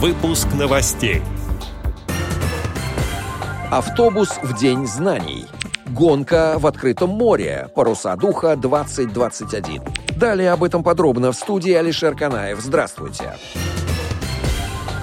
Выпуск 0.00 0.46
новостей. 0.54 1.22
Автобус 3.68 4.28
в 4.44 4.56
День 4.56 4.86
знаний. 4.86 5.46
Гонка 5.86 6.54
в 6.56 6.68
открытом 6.68 7.10
море. 7.10 7.68
Паруса 7.74 8.14
духа 8.14 8.54
2021. 8.54 9.82
Далее 10.16 10.52
об 10.52 10.62
этом 10.62 10.84
подробно 10.84 11.32
в 11.32 11.36
студии 11.36 11.72
Алишер 11.72 12.14
Канаев. 12.14 12.60
Здравствуйте. 12.60 13.24
Здравствуйте. 13.24 13.87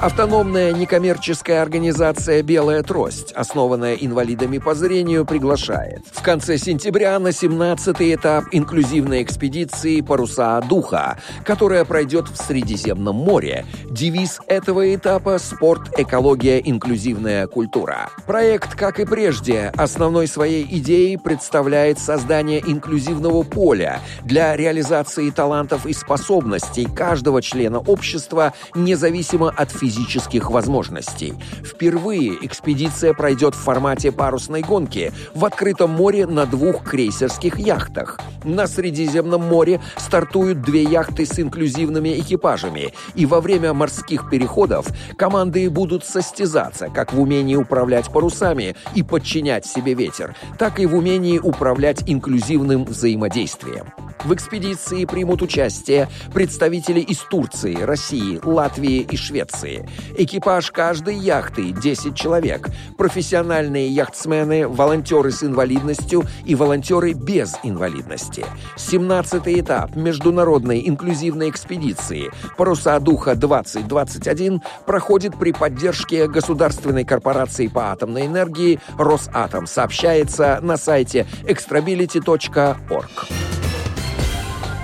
Автономная 0.01 0.73
некоммерческая 0.73 1.61
организация 1.61 2.43
«Белая 2.43 2.83
трость», 2.83 3.31
основанная 3.31 3.95
инвалидами 3.95 4.57
по 4.57 4.75
зрению, 4.75 5.25
приглашает. 5.25 6.01
В 6.11 6.21
конце 6.21 6.57
сентября 6.57 7.17
на 7.17 7.29
17-й 7.29 8.13
этап 8.13 8.43
инклюзивной 8.51 9.23
экспедиции 9.23 10.01
«Паруса 10.01 10.61
духа», 10.67 11.17
которая 11.45 11.85
пройдет 11.85 12.27
в 12.27 12.35
Средиземном 12.35 13.15
море. 13.15 13.65
Девиз 13.89 14.41
этого 14.47 14.93
этапа– 14.93 15.37
«Спорт, 15.39 15.97
экология, 15.97 16.59
инклюзивная 16.59 17.47
культура». 17.47 18.09
Проект, 18.27 18.75
как 18.75 18.99
и 18.99 19.05
прежде, 19.05 19.71
основной 19.77 20.27
своей 20.27 20.65
идеей 20.77 21.17
представляет 21.17 21.99
создание 21.99 22.59
инклюзивного 22.59 23.43
поля 23.43 24.01
для 24.23 24.57
реализации 24.57 25.29
талантов 25.29 25.85
и 25.85 25.93
способностей 25.93 26.85
каждого 26.85 27.41
члена 27.41 27.79
общества, 27.79 28.53
независимо 28.75 29.49
от 29.49 29.71
физического 29.71 29.84
физических 29.85 30.49
возможностей. 30.49 31.35
Впервые 31.63 32.43
экспедиция 32.43 33.13
пройдет 33.13 33.53
в 33.53 33.59
формате 33.59 34.11
парусной 34.11 34.61
гонки 34.61 35.13
в 35.35 35.45
открытом 35.45 35.91
море 35.91 36.25
на 36.25 36.47
двух 36.47 36.83
крейсерских 36.83 37.59
яхтах. 37.59 38.19
На 38.43 38.65
Средиземном 38.65 39.41
море 39.41 39.79
стартуют 39.97 40.61
две 40.61 40.83
яхты 40.83 41.27
с 41.27 41.39
инклюзивными 41.39 42.19
экипажами, 42.19 42.93
и 43.13 43.27
во 43.27 43.41
время 43.41 43.73
морских 43.73 44.27
переходов 44.29 44.87
команды 45.17 45.69
будут 45.69 46.03
состязаться 46.03 46.89
как 46.89 47.13
в 47.13 47.21
умении 47.21 47.55
управлять 47.55 48.11
парусами 48.11 48.75
и 48.95 49.03
подчинять 49.03 49.67
себе 49.67 49.93
ветер, 49.93 50.35
так 50.57 50.79
и 50.79 50.87
в 50.87 50.95
умении 50.95 51.37
управлять 51.37 52.03
инклюзивным 52.07 52.85
взаимодействием. 52.85 53.85
В 54.25 54.33
экспедиции 54.33 55.05
примут 55.05 55.43
участие 55.43 56.09
представители 56.33 56.99
из 56.99 57.19
Турции, 57.19 57.75
России, 57.75 58.39
Латвии 58.43 59.01
и 59.01 59.15
Швеции. 59.15 59.87
Экипаж 60.17 60.71
каждой 60.71 61.15
яхты– 61.15 61.71
10 61.83 62.15
человек. 62.15 62.69
Профессиональные 62.97 63.87
яхтсмены, 63.89 64.67
волонтеры 64.67 65.31
с 65.31 65.43
инвалидностью 65.43 66.23
и 66.43 66.55
волонтеры 66.55 67.13
без 67.13 67.55
инвалидности. 67.61 68.45
17-й 68.77 69.59
этап 69.59 69.95
международной 69.95 70.87
инклюзивной 70.87 71.51
экспедиции 71.51 72.31
«Паруса 72.57 72.99
духа-2021» 72.99 74.59
проходит 74.87 75.37
при 75.37 75.51
поддержке 75.51 76.27
государственной 76.27 77.05
корпорации 77.05 77.67
по 77.67 77.91
атомной 77.91 78.25
энергии 78.25 78.79
«Росатом», 78.97 79.67
сообщается 79.67 80.57
на 80.63 80.77
сайте 80.77 81.27
extrability.org. 81.43 83.54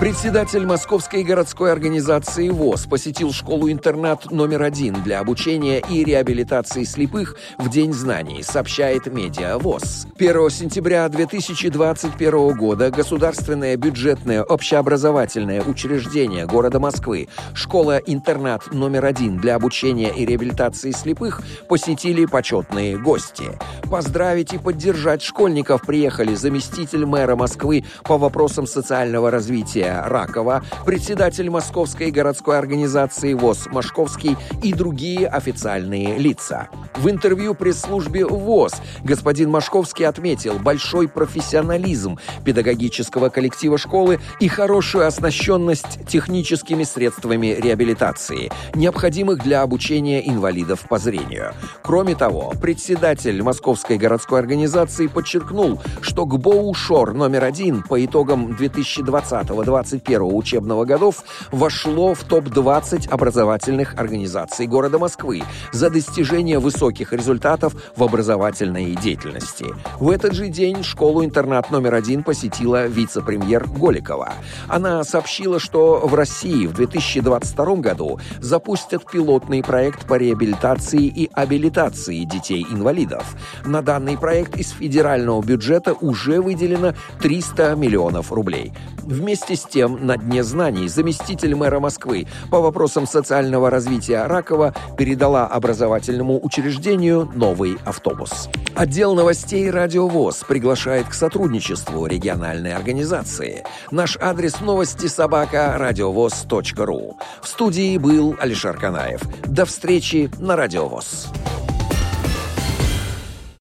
Председатель 0.02 0.66
Московской 0.66 1.22
городской 1.22 1.70
организации 1.70 2.48
ВОЗ 2.48 2.86
посетил 2.86 3.32
школу-интернат 3.32 4.32
номер 4.32 4.62
один 4.62 5.00
для 5.04 5.20
обучения 5.20 5.78
и 5.78 6.02
реабилитации 6.02 6.82
слепых 6.82 7.36
в 7.56 7.70
День 7.70 7.92
знаний, 7.92 8.42
сообщает 8.42 9.06
Медиа 9.06 9.58
ВОЗ. 9.58 10.08
1 10.18 10.50
сентября 10.50 11.08
2021 11.08 12.56
года 12.56 12.90
государственное 12.90 13.76
бюджетное 13.76 14.42
общеобразовательное 14.42 15.62
учреждение 15.62 16.46
города 16.46 16.80
Москвы 16.80 17.28
школа-интернат 17.54 18.72
номер 18.72 19.04
один 19.04 19.36
для 19.36 19.54
обучения 19.54 20.12
и 20.12 20.26
реабилитации 20.26 20.90
слепых 20.90 21.42
посетили 21.68 22.26
почетные 22.26 22.98
гости. 22.98 23.56
Поздравить 23.88 24.52
и 24.52 24.58
поддержать 24.58 25.22
школьников 25.22 25.82
приехали 25.82 26.34
заместитель 26.34 27.06
мэра 27.06 27.36
Москвы 27.36 27.84
по 28.02 28.18
вопросам 28.18 28.66
социального 28.66 29.30
развития 29.30 29.91
Ракова, 30.06 30.62
председатель 30.86 31.50
Московской 31.50 32.10
городской 32.10 32.58
организации 32.58 33.34
ВОЗ 33.34 33.68
Машковский 33.70 34.36
и 34.62 34.72
другие 34.72 35.26
официальные 35.26 36.18
лица. 36.18 36.68
В 36.96 37.08
интервью 37.08 37.54
пресс-службе 37.54 38.26
ВОЗ 38.26 38.74
господин 39.02 39.50
Машковский 39.50 40.06
отметил 40.06 40.58
большой 40.58 41.08
профессионализм 41.08 42.18
педагогического 42.44 43.28
коллектива 43.28 43.78
школы 43.78 44.20
и 44.40 44.48
хорошую 44.48 45.06
оснащенность 45.06 46.06
техническими 46.06 46.84
средствами 46.84 47.58
реабилитации, 47.58 48.50
необходимых 48.74 49.42
для 49.42 49.62
обучения 49.62 50.26
инвалидов 50.28 50.86
по 50.88 50.98
зрению. 50.98 51.52
Кроме 51.82 52.14
того, 52.14 52.52
председатель 52.60 53.42
Московской 53.42 53.96
городской 53.98 54.38
организации 54.40 55.06
подчеркнул, 55.06 55.80
что 56.00 56.26
ГБОУ 56.26 56.72
ШОР 56.74 57.14
номер 57.14 57.44
один 57.44 57.82
по 57.82 58.02
итогам 58.04 58.52
2020-2021 58.52 59.81
2021 59.82 60.22
учебного 60.36 60.84
годов 60.84 61.24
вошло 61.50 62.14
в 62.14 62.22
топ-20 62.24 63.08
образовательных 63.10 63.94
организаций 63.98 64.66
города 64.66 64.98
Москвы 64.98 65.42
за 65.72 65.90
достижение 65.90 66.58
высоких 66.58 67.12
результатов 67.12 67.74
в 67.96 68.02
образовательной 68.02 68.94
деятельности. 68.94 69.66
В 69.98 70.10
этот 70.10 70.34
же 70.34 70.48
день 70.48 70.82
школу-интернат 70.82 71.70
номер 71.70 71.94
один 71.94 72.22
посетила 72.22 72.86
вице-премьер 72.86 73.66
Голикова. 73.66 74.32
Она 74.68 75.02
сообщила, 75.04 75.58
что 75.58 76.00
в 76.06 76.14
России 76.14 76.66
в 76.66 76.74
2022 76.74 77.76
году 77.76 78.20
запустят 78.40 79.10
пилотный 79.10 79.62
проект 79.62 80.06
по 80.06 80.14
реабилитации 80.14 81.06
и 81.06 81.30
абилитации 81.32 82.24
детей-инвалидов. 82.24 83.24
На 83.64 83.82
данный 83.82 84.16
проект 84.16 84.56
из 84.56 84.70
федерального 84.70 85.42
бюджета 85.42 85.94
уже 85.94 86.40
выделено 86.40 86.94
300 87.20 87.74
миллионов 87.74 88.32
рублей. 88.32 88.72
Вместе 89.02 89.56
с 89.56 89.64
тем, 89.72 90.06
на 90.06 90.16
Дне 90.16 90.44
знаний 90.44 90.88
заместитель 90.88 91.54
мэра 91.54 91.80
Москвы 91.80 92.26
по 92.50 92.60
вопросам 92.60 93.06
социального 93.06 93.70
развития 93.70 94.26
Ракова 94.26 94.74
передала 94.96 95.46
образовательному 95.46 96.38
учреждению 96.42 97.30
новый 97.34 97.78
автобус. 97.84 98.48
Отдел 98.74 99.14
новостей 99.14 99.70
«Радиовоз» 99.70 100.44
приглашает 100.46 101.08
к 101.08 101.14
сотрудничеству 101.14 102.06
региональной 102.06 102.74
организации. 102.74 103.64
Наш 103.90 104.18
адрес 104.20 104.60
новости 104.60 105.06
собака 105.06 105.74
радиовоз.ру. 105.78 107.16
В 107.42 107.48
студии 107.48 107.96
был 107.96 108.36
Алишер 108.38 108.76
Канаев. 108.78 109.22
До 109.46 109.64
встречи 109.64 110.30
на 110.38 110.56
«Радиовоз». 110.56 111.28